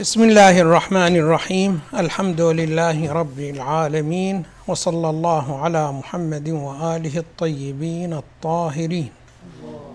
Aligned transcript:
بسم 0.00 0.22
الله 0.22 0.60
الرحمن 0.60 1.16
الرحيم 1.16 1.80
الحمد 1.94 2.40
لله 2.40 3.12
رب 3.12 3.38
العالمين 3.40 4.42
وصلى 4.66 5.10
الله 5.10 5.60
على 5.62 5.92
محمد 5.92 6.48
واله 6.48 7.18
الطيبين 7.18 8.12
الطاهرين 8.12 9.10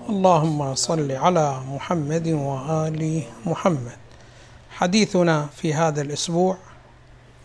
اللهم 0.09 0.75
صل 0.75 1.11
على 1.11 1.59
محمد 1.69 2.27
وال 2.27 3.23
محمد 3.45 3.97
حديثنا 4.71 5.47
في 5.55 5.73
هذا 5.73 6.01
الأسبوع 6.01 6.57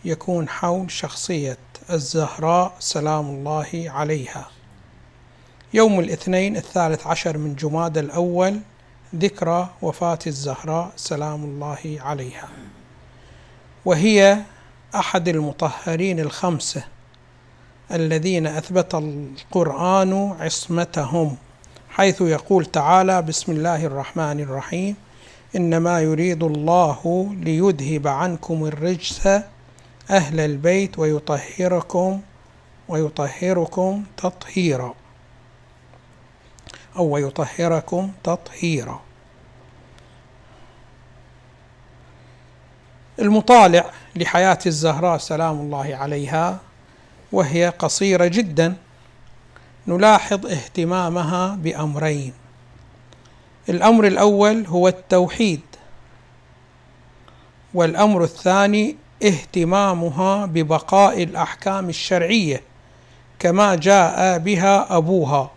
يكون 0.05 0.49
حول 0.49 0.91
شخصيه 0.91 1.57
الزهراء 1.89 2.75
سلام 2.79 3.25
الله 3.29 3.69
عليها 3.87 4.47
يوم 5.73 5.99
الاثنين 5.99 6.57
الثالث 6.57 7.07
عشر 7.07 7.37
من 7.37 7.55
جماد 7.55 7.97
الأول 7.97 8.59
ذكرى 9.15 9.69
وفاة 9.81 10.19
الزهراء 10.27 10.91
سلام 10.95 11.43
الله 11.43 11.97
عليها. 11.99 12.49
وهي 13.85 14.39
أحد 14.95 15.27
المطهرين 15.27 16.19
الخمسة 16.19 16.83
الذين 17.91 18.47
أثبت 18.47 18.95
القرآن 18.95 20.35
عصمتهم 20.39 21.35
حيث 21.89 22.21
يقول 22.21 22.65
تعالى 22.65 23.21
بسم 23.21 23.51
الله 23.51 23.85
الرحمن 23.85 24.39
الرحيم. 24.39 24.95
إنما 25.55 26.01
يريد 26.01 26.43
الله 26.43 27.29
ليذهب 27.41 28.07
عنكم 28.07 28.65
الرجس 28.65 29.27
أهل 30.09 30.39
البيت 30.39 30.99
ويطهركم 30.99 32.21
ويطهركم 32.87 34.03
تطهيرا. 34.17 34.93
أو 36.97 37.05
ويطهركم 37.09 38.11
تطهيرا. 38.23 39.01
المطالع 43.19 43.85
لحياة 44.15 44.59
الزهراء 44.65 45.17
سلام 45.17 45.59
الله 45.59 45.95
عليها 45.95 46.59
وهي 47.31 47.69
قصيرة 47.69 48.27
جدا 48.27 48.75
نلاحظ 49.87 50.45
اهتمامها 50.45 51.55
بأمرين. 51.55 52.33
الأمر 53.69 54.07
الأول 54.07 54.65
هو 54.67 54.87
التوحيد 54.87 55.61
والأمر 57.73 58.23
الثاني 58.23 58.95
اهتمامها 59.23 60.45
ببقاء 60.45 61.23
الأحكام 61.23 61.89
الشرعية 61.89 62.61
كما 63.39 63.75
جاء 63.75 64.37
بها 64.37 64.97
أبوها. 64.97 65.51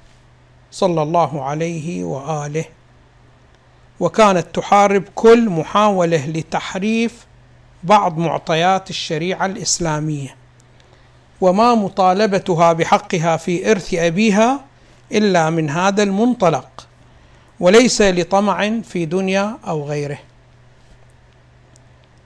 صلى 0.70 1.02
الله 1.02 1.44
عليه 1.44 2.04
وآله. 2.04 2.64
وكانت 4.00 4.46
تحارب 4.54 5.04
كل 5.14 5.50
محاولة 5.50 6.26
لتحريف 6.26 7.26
بعض 7.82 8.18
معطيات 8.18 8.90
الشريعة 8.90 9.46
الإسلامية. 9.46 10.36
وما 11.40 11.74
مطالبتها 11.74 12.72
بحقها 12.72 13.36
في 13.36 13.70
إرث 13.70 13.94
أبيها 13.94 14.60
إلا 15.12 15.50
من 15.50 15.70
هذا 15.70 16.02
المنطلق 16.02 16.86
وليس 17.60 18.02
لطمع 18.02 18.80
في 18.80 19.04
دنيا 19.04 19.58
أو 19.66 19.84
غيره. 19.84 20.18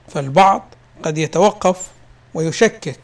فالبعض 0.08 0.62
قد 1.02 1.18
يتوقف 1.18 1.90
ويشكك 2.34 3.00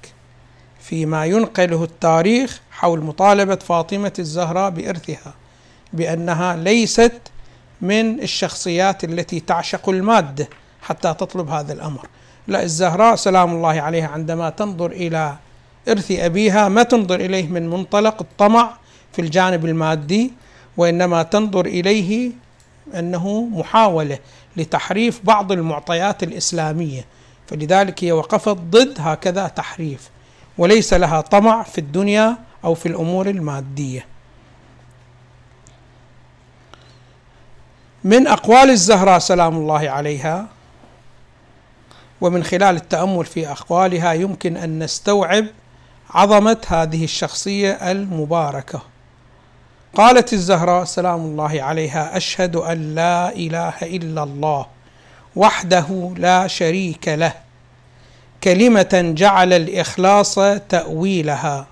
فيما 0.91 1.25
ينقله 1.27 1.85
التاريخ 1.85 2.61
حول 2.71 3.01
مطالبة 3.01 3.55
فاطمة 3.55 4.13
الزهراء 4.19 4.71
بإرثها 4.71 5.35
بأنها 5.93 6.57
ليست 6.57 7.13
من 7.81 8.21
الشخصيات 8.21 9.05
التي 9.05 9.41
تعشق 9.41 9.89
المادة 9.89 10.49
حتى 10.83 11.15
تطلب 11.15 11.49
هذا 11.49 11.73
الأمر. 11.73 12.07
لا 12.49 12.63
الزهراء 12.63 13.17
سلام 13.17 13.55
الله 13.55 13.81
عليها 13.81 14.09
عندما 14.09 14.51
تنظر 14.51 14.91
إلى 14.91 15.37
إرث 15.89 16.11
أبيها 16.11 16.69
ما 16.69 16.83
تنظر 16.83 17.21
إليه 17.21 17.49
من 17.49 17.71
منطلق 17.71 18.17
الطمع 18.21 18.73
في 19.13 19.23
الجانب 19.23 19.65
المادي 19.65 20.33
وإنما 20.77 21.23
تنظر 21.23 21.67
إليه 21.67 22.33
أنه 22.95 23.43
محاولة 23.43 24.19
لتحريف 24.57 25.21
بعض 25.25 25.53
المعطيات 25.53 26.23
الإسلامية. 26.23 27.05
فلذلك 27.47 28.05
هي 28.05 28.13
وقفت 28.13 28.57
ضد 28.57 28.95
هكذا 28.99 29.49
تحريف. 29.49 30.11
وليس 30.61 30.93
لها 30.93 31.21
طمع 31.21 31.63
في 31.63 31.79
الدنيا 31.79 32.37
أو 32.65 32.75
في 32.75 32.87
الأمور 32.87 33.29
المادية. 33.29 34.07
من 38.05 38.27
أقوال 38.27 38.71
الزهراء 38.71 39.19
سلام 39.19 39.57
الله 39.57 39.91
عليها 39.91 40.47
ومن 42.21 42.45
خلال 42.45 42.77
التأمل 42.77 43.25
في 43.25 43.49
أقوالها 43.49 44.13
يمكن 44.13 44.57
أن 44.57 44.79
نستوعب 44.79 45.47
عظمة 46.11 46.57
هذه 46.67 47.05
الشخصية 47.05 47.71
المباركة. 47.71 48.83
قالت 49.95 50.33
الزهراء 50.33 50.85
سلام 50.85 51.21
الله 51.21 51.63
عليها 51.63 52.17
أشهد 52.17 52.57
أن 52.57 52.95
لا 52.95 53.33
إله 53.33 53.75
إلا 53.83 54.23
الله 54.23 54.67
وحده 55.37 56.15
لا 56.17 56.47
شريك 56.47 57.09
له. 57.09 57.50
كلمة 58.45 59.15
جعل 59.17 59.53
الإخلاص 59.53 60.35
تأويلها 60.69 61.67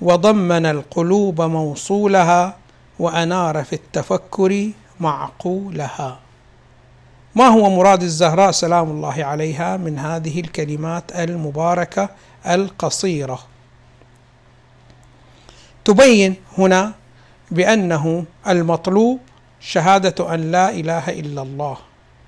وضمن 0.00 0.66
القلوب 0.66 1.40
موصولها 1.42 2.56
وأنار 2.98 3.64
في 3.64 3.72
التفكر 3.72 4.70
معقولها. 5.00 6.18
ما 7.34 7.46
هو 7.46 7.70
مراد 7.70 8.02
الزهراء 8.02 8.50
سلام 8.50 8.90
الله 8.90 9.24
عليها 9.24 9.76
من 9.76 9.98
هذه 9.98 10.40
الكلمات 10.40 11.12
المباركة 11.16 12.08
القصيرة؟ 12.46 13.38
تبين 15.84 16.34
هنا 16.58 16.92
بأنه 17.50 18.24
المطلوب 18.48 19.18
شهادة 19.60 20.34
أن 20.34 20.50
لا 20.50 20.70
إله 20.70 21.08
إلا 21.08 21.42
الله 21.42 21.76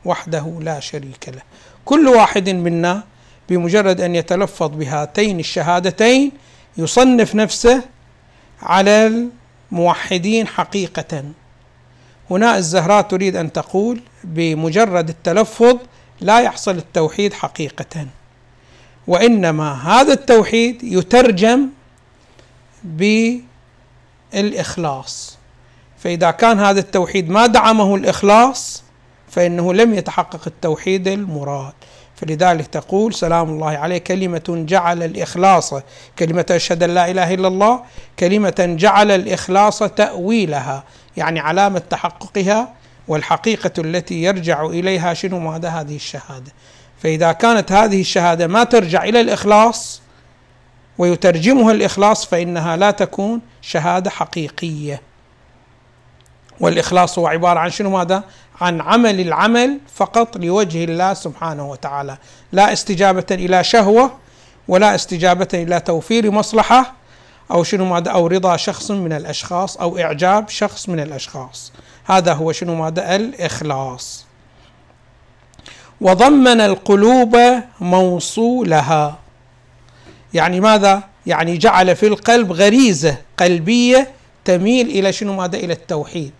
وحده 0.04 0.58
لا 0.60 0.80
شريك 0.80 1.28
له. 1.28 1.42
كل 1.84 2.08
واحد 2.08 2.48
منا 2.48 3.02
بمجرد 3.48 4.00
أن 4.00 4.14
يتلفظ 4.14 4.68
بهاتين 4.68 5.40
الشهادتين 5.40 6.32
يصنف 6.76 7.34
نفسه 7.34 7.82
على 8.62 9.26
الموحدين 9.72 10.46
حقيقة. 10.46 11.24
هنا 12.30 12.56
الزهراء 12.56 13.02
تريد 13.02 13.36
أن 13.36 13.52
تقول 13.52 14.00
بمجرد 14.24 15.08
التلفظ 15.08 15.78
لا 16.20 16.40
يحصل 16.40 16.76
التوحيد 16.76 17.32
حقيقة 17.32 18.06
وإنما 19.06 19.72
هذا 19.72 20.12
التوحيد 20.12 20.84
يترجم 20.84 21.68
بالإخلاص. 24.32 25.38
فإذا 25.98 26.30
كان 26.30 26.60
هذا 26.60 26.80
التوحيد 26.80 27.30
ما 27.30 27.46
دعمه 27.46 27.94
الإخلاص 27.94 28.82
فإنه 29.30 29.74
لم 29.74 29.94
يتحقق 29.94 30.40
التوحيد 30.46 31.08
المراد. 31.08 31.72
فلذلك 32.20 32.66
تقول 32.66 33.14
سلام 33.14 33.48
الله 33.48 33.78
عليه 33.78 33.98
كلمة 33.98 34.64
جعل 34.68 35.02
الإخلاص 35.02 35.74
كلمة 36.18 36.46
أشهد 36.50 36.82
أن 36.82 36.90
لا 36.90 37.10
إله 37.10 37.34
إلا 37.34 37.48
الله 37.48 37.80
كلمة 38.18 38.76
جعل 38.78 39.10
الإخلاص 39.10 39.78
تأويلها 39.78 40.84
يعني 41.16 41.40
علامة 41.40 41.78
تحققها 41.78 42.74
والحقيقة 43.08 43.72
التي 43.78 44.22
يرجع 44.22 44.66
إليها 44.66 45.14
شنو؟ 45.14 45.38
ماذا؟ 45.38 45.68
هذه 45.68 45.96
الشهادة. 45.96 46.52
فإذا 47.02 47.32
كانت 47.32 47.72
هذه 47.72 48.00
الشهادة 48.00 48.46
ما 48.46 48.64
ترجع 48.64 49.04
إلى 49.04 49.20
الإخلاص 49.20 50.02
ويترجمها 50.98 51.72
الإخلاص 51.72 52.26
فإنها 52.26 52.76
لا 52.76 52.90
تكون 52.90 53.40
شهادة 53.62 54.10
حقيقية. 54.10 55.00
والإخلاص 56.60 57.18
هو 57.18 57.26
عبارة 57.26 57.58
عن 57.58 57.70
شنو 57.70 57.90
ماذا؟ 57.90 58.24
عن 58.60 58.80
عمل 58.80 59.20
العمل 59.20 59.78
فقط 59.94 60.36
لوجه 60.36 60.84
الله 60.84 61.14
سبحانه 61.14 61.70
وتعالى. 61.70 62.16
لا 62.52 62.72
استجابة 62.72 63.26
إلى 63.30 63.64
شهوة 63.64 64.10
ولا 64.68 64.94
استجابة 64.94 65.48
إلى 65.54 65.80
توفير 65.80 66.30
مصلحة 66.30 66.92
أو 67.50 67.64
شنو 67.64 67.84
ماذا؟ 67.84 68.10
أو 68.10 68.26
رضا 68.26 68.56
شخص 68.56 68.90
من 68.90 69.12
الأشخاص 69.12 69.76
أو 69.76 69.98
إعجاب 69.98 70.48
شخص 70.48 70.88
من 70.88 71.00
الأشخاص. 71.00 71.72
هذا 72.04 72.32
هو 72.32 72.52
شنو 72.52 72.74
ماذا؟ 72.74 73.16
الإخلاص. 73.16 74.26
وضمن 76.00 76.60
القلوب 76.60 77.36
موصولها. 77.80 79.18
يعني 80.34 80.60
ماذا؟ 80.60 81.02
يعني 81.26 81.56
جعل 81.56 81.96
في 81.96 82.06
القلب 82.06 82.52
غريزة 82.52 83.16
قلبية 83.36 84.10
تميل 84.44 84.88
إلى 84.88 85.12
شنو 85.12 85.32
ماذا؟ 85.32 85.56
إلى 85.58 85.72
التوحيد. 85.72 86.32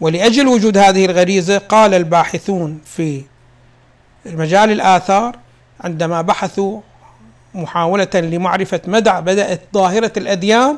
ولأجل 0.00 0.48
وجود 0.48 0.78
هذه 0.78 1.04
الغريزة 1.04 1.58
قال 1.58 1.94
الباحثون 1.94 2.80
في 2.84 3.22
مجال 4.26 4.70
الآثار 4.70 5.36
عندما 5.80 6.22
بحثوا 6.22 6.80
محاولة 7.54 8.08
لمعرفة 8.14 8.80
مدى 8.86 9.10
بدأت 9.10 9.60
ظاهرة 9.74 10.12
الأديان 10.16 10.76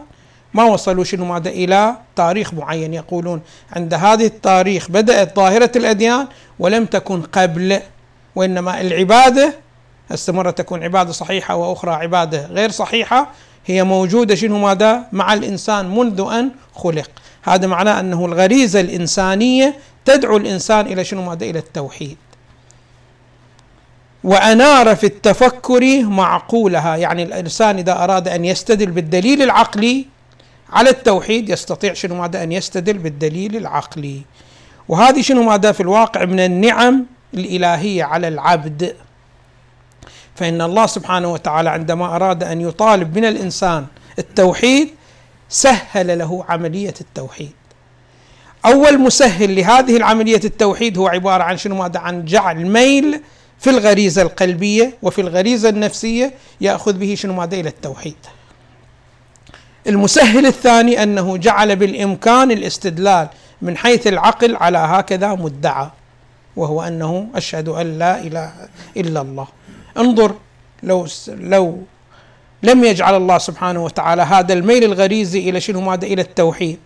ما 0.54 0.64
وصلوا 0.64 1.04
شنو 1.04 1.24
ماذا 1.24 1.50
إلى 1.50 1.96
تاريخ 2.16 2.54
معين. 2.54 2.94
يقولون 2.94 3.40
عند 3.72 3.94
هذه 3.94 4.26
التاريخ 4.26 4.90
بدأت 4.90 5.36
ظاهرة 5.36 5.70
الأديان 5.76 6.26
ولم 6.58 6.86
تكن 6.86 7.22
قبل 7.22 7.80
وإنما 8.34 8.80
العبادة 8.80 9.54
هسه 10.10 10.32
مرة 10.32 10.50
تكون 10.50 10.82
عبادة 10.82 11.12
صحيحة 11.12 11.56
وأخرى 11.56 11.90
عبادة 11.90 12.46
غير 12.46 12.70
صحيحة 12.70 13.28
هي 13.68 13.84
موجودة 13.84 14.34
شنو 14.34 14.58
ماذا؟ 14.58 15.06
مع 15.12 15.34
الإنسان 15.34 15.94
منذ 15.94 16.20
أن 16.20 16.50
خلق. 16.74 17.10
هذا 17.42 17.66
معناه 17.66 18.00
أنه 18.00 18.26
الغريزة 18.26 18.80
الإنسانية 18.80 19.74
تدعو 20.04 20.36
الإنسان 20.36 20.86
إلى 20.86 21.04
شنو 21.04 21.22
ماذا؟ 21.22 21.46
إلى 21.46 21.58
التوحيد. 21.58 22.16
وأنار 24.24 24.96
في 24.96 25.06
التفكر 25.06 26.02
معقولها. 26.02 26.96
يعني 26.96 27.22
الإنسان 27.22 27.78
إذا 27.78 27.92
أراد 28.04 28.28
أن 28.28 28.44
يستدل 28.44 28.90
بالدليل 28.90 29.42
العقلي 29.42 30.06
على 30.72 30.90
التوحيد 30.90 31.48
يستطيع 31.48 31.92
شنو 31.92 32.14
ماذا؟ 32.14 32.42
أن 32.42 32.52
يستدل 32.52 32.98
بالدليل 32.98 33.56
العقلي. 33.56 34.22
وهذه 34.88 35.20
شنو 35.20 35.42
ماذا؟ 35.42 35.72
في 35.72 35.80
الواقع 35.80 36.24
من 36.24 36.40
النعم 36.40 37.06
الإلهية 37.34 38.04
على 38.04 38.28
العبد. 38.28 38.94
فإن 40.38 40.62
الله 40.62 40.86
سبحانه 40.86 41.32
وتعالى 41.32 41.70
عندما 41.70 42.16
أراد 42.16 42.42
أن 42.44 42.60
يطالب 42.60 43.18
من 43.18 43.24
الإنسان 43.24 43.86
التوحيد 44.18 44.88
سهل 45.48 46.18
له 46.18 46.44
عملية 46.48 46.94
التوحيد. 47.00 47.52
أول 48.66 48.98
مسهل 49.00 49.56
لهذه 49.56 49.96
العملية 49.96 50.40
التوحيد 50.44 50.98
هو 50.98 51.08
عبارة 51.08 51.42
عن 51.42 51.56
شنو؟ 51.56 51.74
ماذا 51.74 52.00
عن 52.00 52.24
جعل 52.24 52.66
ميل 52.66 53.20
في 53.58 53.70
الغريزة 53.70 54.22
القلبية 54.22 54.96
وفي 55.02 55.20
الغريزة 55.20 55.68
النفسية 55.68 56.34
يأخذ 56.60 56.92
به 56.92 57.14
شنو؟ 57.14 57.34
ماذا 57.34 57.56
إلى 57.60 57.68
التوحيد. 57.68 58.16
المسهل 59.86 60.46
الثاني 60.46 61.02
أنه 61.02 61.36
جعل 61.36 61.76
بالإمكان 61.76 62.50
الاستدلال 62.50 63.28
من 63.62 63.76
حيث 63.76 64.06
العقل 64.06 64.56
على 64.56 64.78
هكذا 64.78 65.34
مدعى 65.34 65.90
وهو 66.56 66.82
أنه 66.82 67.28
أشهد 67.34 67.68
أن 67.68 67.98
لا 67.98 68.20
إله 68.20 68.52
إلا 68.96 69.20
الله. 69.20 69.46
انظر 69.96 70.34
لو 70.82 71.06
لو 71.28 71.78
لم 72.62 72.84
يجعل 72.84 73.14
الله 73.14 73.38
سبحانه 73.38 73.84
وتعالى 73.84 74.22
هذا 74.22 74.52
الميل 74.52 74.84
الغريزي 74.84 75.50
إلى 75.50 75.60
شنو؟ 75.60 75.80
ماذا؟ 75.80 76.06
إلى 76.06 76.22
التوحيد. 76.22 76.78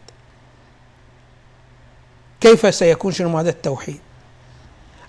كيف 2.41 2.75
سيكون 2.75 3.13
شنو؟ 3.13 3.29
ماذا؟ 3.29 3.51
التوحيد. 3.51 4.01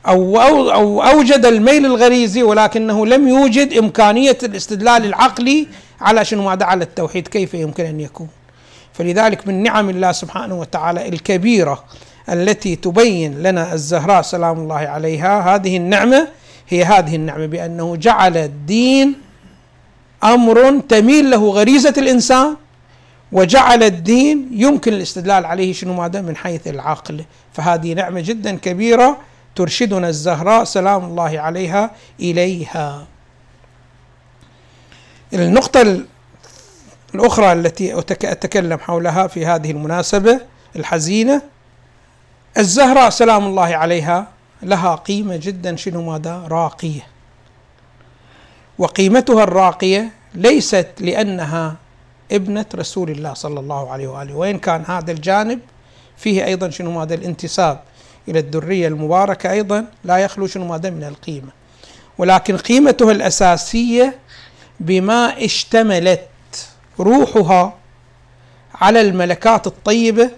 أو, 0.08 0.42
أو, 0.42 0.72
أو 0.72 1.04
أوجد 1.04 1.46
الميل 1.46 1.86
الغريزي 1.86 2.44
ولكنه 2.44 3.06
لم 3.06 3.28
يوجد 3.28 3.74
إمكانية 3.74 4.38
الاستدلال 4.44 5.06
العقلي 5.06 5.68
على 6.02 6.26
شنو؟ 6.26 6.44
ماذا؟ 6.44 6.66
على 6.66 6.84
التوحيد. 6.84 7.28
كيف 7.28 7.54
يمكن 7.54 7.86
أن 7.86 8.00
يكون؟ 8.00 8.28
فلذلك 8.94 9.48
من 9.48 9.64
نعم 9.64 9.90
الله 9.90 10.12
سبحانه 10.12 10.60
وتعالى 10.60 11.10
الكبيرة 11.10 11.84
التي 12.30 12.76
تبين 12.76 13.44
لنا 13.44 13.74
الزهراء 13.74 14.22
سلام 14.22 14.60
الله 14.60 14.76
عليها 14.76 15.56
هذه 15.56 15.78
النعمة 15.78 16.28
هي 16.74 16.84
هذه 16.84 17.16
النعمة 17.16 17.46
بأنه 17.46 17.96
جعل 17.96 18.38
الدين 18.38 19.16
أمر 20.24 20.80
تميل 20.80 21.32
له 21.32 21.50
غريزة 21.50 21.94
الإنسان 21.98 22.56
وجعل 23.32 23.84
الدين 23.84 24.50
يمكن 24.52 24.94
الاستدلال 24.94 25.46
عليه 25.46 25.74
شنو 25.74 25.94
ماذا؟ 25.94 26.22
من 26.22 26.36
حيث 26.36 26.68
العقل. 26.68 27.24
فهذه 27.54 27.94
نعمة 27.94 28.22
جدا 28.22 28.58
كبيرة 28.58 29.18
ترشدنا 29.56 30.10
الزهراء 30.10 30.64
سلام 30.64 31.06
الله 31.06 31.40
عليها 31.40 31.92
إليها. 32.20 33.06
النقطة 35.34 36.04
الأخرى 37.16 37.54
التي 37.54 38.00
أتكلم 38.00 38.80
حولها 38.80 39.28
في 39.28 39.46
هذه 39.46 39.72
المناسبة 39.72 40.40
الحزينة 40.76 41.42
الزهراء 42.58 43.10
سلام 43.10 43.46
الله 43.46 43.76
عليها 43.76 44.28
لها 44.64 44.96
قيمة 44.96 45.36
جدا 45.36 45.76
شنو 45.76 46.02
ماذا؟ 46.12 46.48
راقية. 46.48 47.08
وقيمتها 48.78 49.44
الراقية 49.44 50.12
ليست 50.36 50.88
لأنها 51.00 51.76
ابنة 52.32 52.66
رسول 52.76 53.10
الله 53.10 53.34
صلى 53.34 53.60
الله 53.60 53.92
عليه 53.92 54.08
وآله 54.08 54.36
وإن 54.36 54.60
كان 54.60 54.84
هذا 54.88 55.12
الجانب 55.12 55.60
فيه 56.18 56.46
أيضا 56.46 56.70
شنو 56.70 56.92
ماذا؟ 56.92 57.16
الانتساب 57.16 57.80
إلى 58.28 58.40
الذرية 58.40 58.88
المباركة 58.88 59.52
أيضا 59.52 59.86
لا 60.04 60.18
يخلو 60.18 60.48
شنو 60.48 60.66
ماذا؟ 60.66 60.90
من 60.90 61.04
القيمة. 61.04 61.50
ولكن 62.18 62.58
قيمتها 62.58 63.12
الأساسية 63.12 64.20
بما 64.80 65.46
اشتملت 65.46 66.28
روحها 67.00 67.74
على 68.76 69.02
الملكات 69.02 69.68
الطيبة 69.68 70.32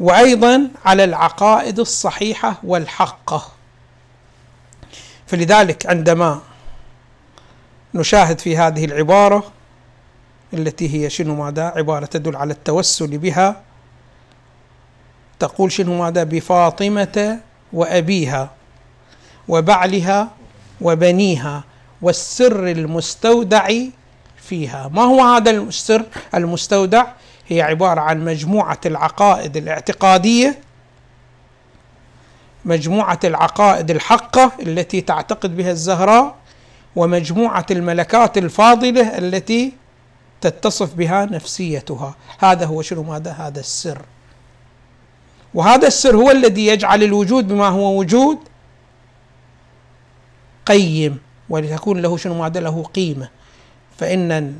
وأيضا 0.00 0.68
على 0.84 1.04
العقائد 1.04 1.78
الصحيحة 1.78 2.60
والحقه 2.64 3.48
فلذلك 5.26 5.86
عندما 5.86 6.40
نشاهد 7.94 8.38
في 8.38 8.56
هذه 8.56 8.84
العبارة 8.84 9.52
التي 10.54 10.94
هي 10.94 11.10
شنو 11.10 11.34
ماذا؟ 11.34 11.62
عبارة 11.76 12.06
تدل 12.06 12.36
على 12.36 12.52
التوسل 12.52 13.18
بها 13.18 13.62
تقول 15.38 15.72
شنو 15.72 15.98
ماذا؟ 16.02 16.24
بفاطمة 16.24 17.40
وأبيها 17.72 18.50
وبعلها 19.48 20.30
وبنيها 20.80 21.64
والسر 22.02 22.66
المستودع 22.66 23.68
فيها. 24.36 24.90
ما 24.92 25.02
هو 25.02 25.20
هذا 25.20 25.50
السر 25.50 26.04
المستودع؟ 26.34 27.06
هي 27.48 27.62
عبارة 27.62 28.00
عن 28.00 28.24
مجموعة 28.24 28.80
العقائد 28.86 29.56
الاعتقادية 29.56 30.58
مجموعة 32.64 33.20
العقائد 33.24 33.90
الحقة 33.90 34.52
التي 34.60 35.00
تعتقد 35.00 35.56
بها 35.56 35.70
الزهراء 35.70 36.36
ومجموعة 36.96 37.66
الملكات 37.70 38.38
الفاضلة 38.38 39.18
التي 39.18 39.72
تتصف 40.40 40.94
بها 40.94 41.24
نفسيتها. 41.24 42.14
هذا 42.38 42.66
هو 42.66 42.82
شنو؟ 42.82 43.02
ماذا؟ 43.02 43.30
هذا 43.30 43.60
السر. 43.60 44.02
وهذا 45.54 45.86
السر 45.86 46.16
هو 46.16 46.30
الذي 46.30 46.66
يجعل 46.66 47.02
الوجود 47.02 47.48
بما 47.48 47.68
هو 47.68 47.98
وجود 47.98 48.38
قيم 50.66 51.18
ولتكون 51.48 52.02
له 52.02 52.16
شنو؟ 52.16 52.34
ماذا؟ 52.34 52.60
له 52.60 52.82
قيمة. 52.82 53.28
فإن 53.98 54.54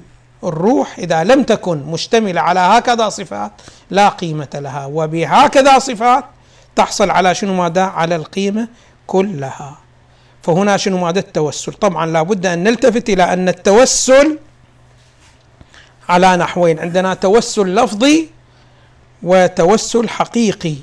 الروح 0.45 0.99
إذا 0.99 1.25
لم 1.25 1.43
تكن 1.43 1.83
مشتملة 1.83 2.41
على 2.41 2.61
هكذا 2.61 3.09
صفات 3.09 3.53
لا 3.91 4.09
قيمة 4.09 4.49
لها 4.55 4.87
وبهكذا 4.87 5.79
صفات 5.79 6.25
تحصل 6.77 7.11
على 7.11 7.35
شنو 7.35 7.55
ماذا؟ 7.55 7.83
على 7.83 8.17
القيمة 8.17 8.69
كلها. 9.07 9.79
فهنا 10.43 10.77
شنو 10.77 10.99
ماذا؟ 10.99 11.19
التوسل. 11.19 11.73
طبعا 11.73 12.07
لابد 12.07 12.47
أن 12.47 12.65
نلتفت 12.65 13.09
إلى 13.11 13.33
أن 13.33 13.49
التوسل 13.49 14.39
على 16.09 16.37
نحوين. 16.37 16.79
عندنا 16.79 17.15
توسل 17.15 17.75
لفظي 17.75 18.29
وتوسل 19.23 20.09
حقيقي. 20.09 20.75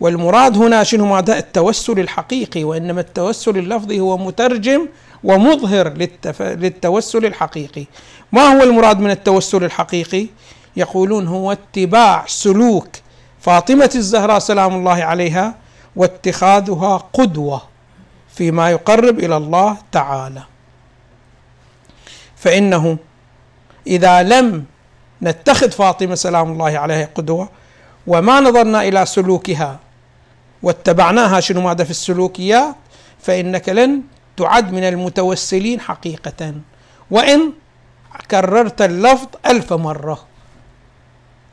والمراد 0.00 0.56
هنا 0.56 0.84
شنو 0.84 1.06
ماذا؟ 1.06 1.38
التوسل 1.38 2.00
الحقيقي 2.00 2.64
وإنما 2.64 3.00
التوسل 3.00 3.58
اللفظي 3.58 4.00
هو 4.00 4.18
مترجم 4.18 4.88
ومظهر 5.24 5.88
للتف... 5.88 6.42
للتوسل 6.42 7.26
الحقيقي. 7.26 7.84
ما 8.32 8.42
هو 8.42 8.62
المراد 8.62 9.00
من 9.00 9.10
التوسل 9.10 9.64
الحقيقي؟ 9.64 10.26
يقولون 10.76 11.26
هو 11.26 11.52
اتباع 11.52 12.24
سلوك 12.26 12.88
فاطمة 13.40 13.90
الزهراء 13.94 14.38
سلام 14.38 14.74
الله 14.74 15.04
عليها 15.04 15.54
واتخاذها 15.96 16.96
قدوة 17.12 17.62
فيما 18.34 18.70
يقرب 18.70 19.18
إلى 19.18 19.36
الله 19.36 19.76
تعالى. 19.92 20.42
فإنه 22.36 22.96
إذا 23.86 24.22
لم 24.22 24.64
نتخذ 25.22 25.70
فاطمة 25.70 26.14
سلام 26.14 26.52
الله 26.52 26.78
عليها 26.78 27.08
قدوة 27.14 27.48
وما 28.06 28.40
نظرنا 28.40 28.82
إلى 28.82 29.06
سلوكها 29.06 29.78
واتبعناها 30.62 31.40
شنو 31.40 31.60
ماذا 31.60 31.84
في 31.84 31.90
السلوكيات 31.90 32.76
فإنك 33.22 33.68
لن 33.68 34.02
تعد 34.38 34.72
من 34.72 34.84
المتوسلين 34.84 35.80
حقيقة. 35.80 36.54
وإن 37.10 37.52
كررت 38.30 38.82
اللفظ 38.82 39.28
ألف 39.46 39.72
مرة. 39.72 40.18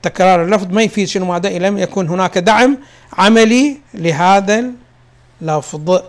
تكرار 0.02 0.44
اللفظ 0.44 0.68
ما 0.72 0.82
يفيد 0.82 1.08
شنو 1.08 1.26
ماذا؟ 1.26 1.50
لم 1.50 1.78
يكن 1.78 2.10
هناك 2.10 2.38
دعم 2.38 2.78
عملي 3.14 3.78
لهذا 3.94 4.64
اللفظ. 5.42 6.00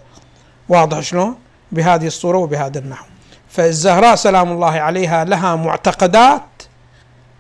واضح 0.69 1.01
شلون 1.01 1.37
بهذه 1.73 2.07
الصورة 2.07 2.39
وبهذا 2.39 2.79
النحو. 2.79 3.07
فالزهراء 3.49 4.15
سلام 4.15 4.53
الله 4.53 4.71
عليها 4.81 5.25
لها 5.25 5.57
معتقدات 5.57 6.43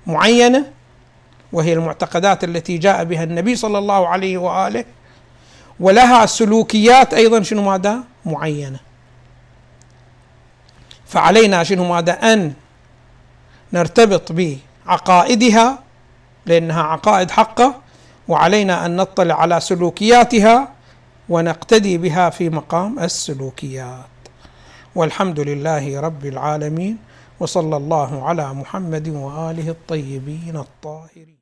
معينة 0.07 0.65
وهي 1.53 1.73
المعتقدات 1.73 2.45
التي 2.45 2.79
جاء 2.79 3.05
بها 3.05 3.25
النبي 3.25 3.57
صلى 3.57 3.79
الله 3.79 4.09
عليه 4.09 4.39
وآله 4.39 4.85
ولها 5.81 6.27
سلوكيات 6.27 7.15
أيضا 7.15 7.43
شنو 7.43 7.63
ماذا؟ 7.63 8.01
معينة. 8.25 8.86
فعلينا 11.07 11.65
شنو 11.65 11.85
ماذا؟ 11.85 12.13
أن 12.13 12.53
نرتبط 13.73 14.33
بعقائدها 14.33 15.79
لأنها 16.47 16.83
عقائد 16.83 17.31
حقة 17.31 17.75
وعلينا 18.29 18.87
أن 18.87 18.97
نطلع 18.97 19.41
على 19.41 19.61
سلوكياتها 19.61 20.69
ونقتدي 21.29 21.99
بها 21.99 22.31
في 22.31 22.51
مقام 22.51 22.99
السلوكيات. 22.99 24.07
والحمد 24.95 25.41
لله 25.41 26.01
رب 26.01 26.27
العالمين 26.27 26.99
وصلى 27.41 27.77
الله 27.77 28.29
على 28.29 28.55
محمد 28.55 29.09
وآله 29.09 29.69
الطيبين 29.71 30.57
الطاهرين. 30.57 31.36